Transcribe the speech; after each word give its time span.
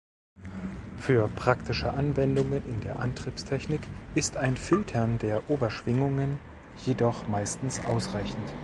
Für 0.97 1.27
praktische 1.27 1.93
Anwendungen 1.93 2.67
in 2.67 2.81
der 2.81 2.97
Antriebstechnik 3.01 3.81
ist 4.15 4.35
ein 4.35 4.57
Filtern 4.57 5.19
der 5.19 5.47
Oberschwingungen 5.47 6.39
jedoch 6.85 7.27
meistens 7.27 7.79
ausreichend. 7.85 8.51